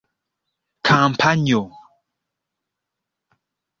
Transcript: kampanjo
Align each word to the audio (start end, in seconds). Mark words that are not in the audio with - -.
kampanjo 0.85 1.61